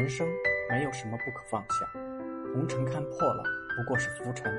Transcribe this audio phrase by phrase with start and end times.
[0.00, 0.26] 人生
[0.70, 1.86] 没有什么不可放下，
[2.54, 3.42] 红尘看破了
[3.76, 4.50] 不过是浮尘，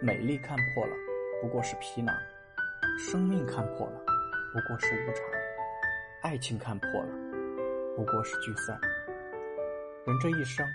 [0.00, 0.96] 美丽看破了
[1.42, 2.16] 不过是皮囊，
[2.98, 4.02] 生命看破了
[4.50, 5.22] 不过是无常，
[6.22, 7.08] 爱情看破了
[7.98, 8.80] 不过是聚散。
[10.06, 10.66] 人这一生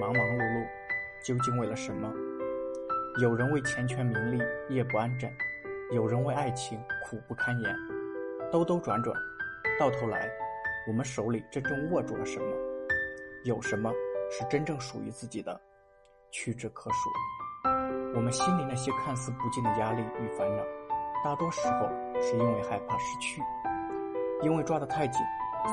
[0.00, 0.66] 忙忙碌碌，
[1.22, 2.12] 究竟为了什么？
[3.22, 5.32] 有人为钱权名利夜不安枕，
[5.92, 7.72] 有人为爱情苦不堪言。
[8.50, 9.16] 兜兜转转，
[9.78, 10.28] 到头来，
[10.88, 12.69] 我们手里真正握住了什么？
[13.44, 13.90] 有什么
[14.30, 15.58] 是真正属于自己的？
[16.30, 17.10] 屈指可数。
[18.14, 20.62] 我们心里那些看似不尽的压力与烦恼，
[21.24, 21.88] 大多时候
[22.20, 23.42] 是因为害怕失去，
[24.42, 25.20] 因为抓得太紧，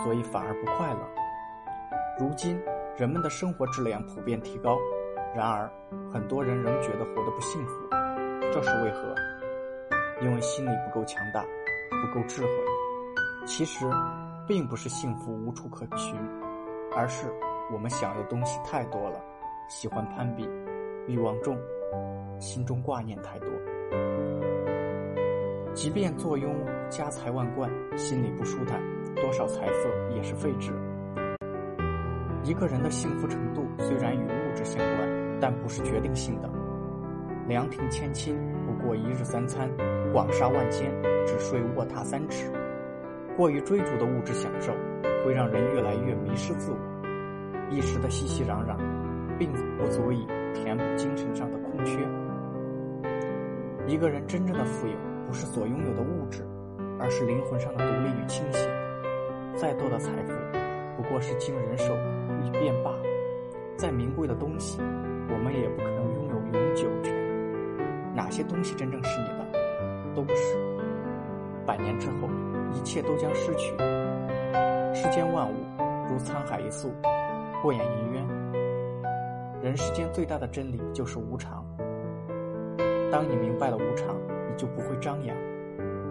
[0.04, 1.00] 所以反而不快乐。
[2.20, 2.59] 如今，
[2.95, 4.78] 人们的生活质量普遍提高，
[5.36, 5.72] 然而
[6.12, 7.88] 很多人仍觉得活得不幸福，
[8.54, 9.14] 这是为何？
[10.22, 11.44] 因为心里不够强大。
[11.90, 12.50] 不够智慧，
[13.48, 13.90] 其实
[14.48, 16.16] 并不是幸福无处可寻，
[16.95, 17.28] 而是
[17.72, 19.22] 我们想要的东西太多了，
[19.68, 20.48] 喜欢攀比，
[21.08, 21.58] 欲望重，
[22.40, 23.50] 心中挂念太多。
[25.74, 26.56] 即便坐拥
[26.90, 28.82] 家财万贯，心里不舒坦，
[29.16, 30.72] 多少财富也是废纸。
[32.44, 36.50] 一个人的幸福程度虽然与物质相关，但不是决定性的。
[37.48, 39.70] 凉亭千顷，不过一日三餐；
[40.12, 40.92] 广厦万间。
[41.28, 42.50] 只睡卧榻三尺，
[43.36, 44.72] 过于追逐的物质享受，
[45.26, 46.97] 会让人越来越迷失自我。
[47.70, 48.78] 一时的熙熙攘攘，
[49.38, 52.00] 并不足以填补精神上的空缺。
[53.86, 54.94] 一个人真正的富有，
[55.28, 56.46] 不是所拥有的物质，
[57.00, 58.70] 而是灵魂上的独立与清醒。
[59.56, 60.34] 再多的财富，
[60.96, 61.94] 不过是经人手
[62.44, 63.04] 一变罢了。
[63.76, 67.14] 再名贵的东西，我们也不可能拥有永久权。
[68.16, 69.46] 哪些东西真正是你的？
[70.16, 70.58] 都不是。
[71.66, 72.30] 百年之后，
[72.74, 73.76] 一切都将失去。
[74.94, 75.56] 世间万物
[76.09, 76.92] 如沧海一粟，
[77.68, 78.26] 过眼云烟。
[79.62, 81.68] 人世间最大的真理就是无常。
[83.12, 84.18] 当你明白了无常，
[84.50, 85.36] 你就不会张扬。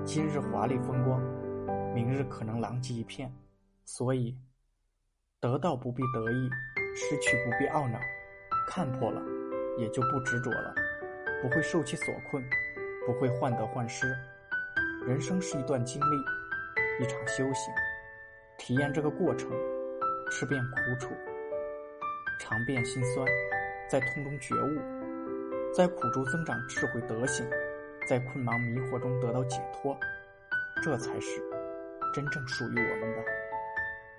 [0.04, 1.18] 今日华丽风光，
[1.94, 3.32] 明日可能狼藉一片。
[3.86, 4.36] 所以，
[5.40, 6.50] 得到不必得意，
[6.94, 7.98] 失去不必懊恼。
[8.68, 9.22] 看破了，
[9.78, 10.74] 也就不执着了，
[11.40, 12.44] 不会受其所困，
[13.06, 14.14] 不会患得患失。
[15.06, 17.72] 人生是一段经历，一场修行。
[18.58, 19.50] 体验这个过程，
[20.30, 21.14] 吃遍苦楚，
[22.38, 23.26] 尝遍辛酸，
[23.88, 24.78] 在痛中觉悟，
[25.74, 27.46] 在苦中增长智慧德行，
[28.08, 29.98] 在困忙迷惑中得到解脱，
[30.82, 31.42] 这才是
[32.14, 33.45] 真正属于我们的。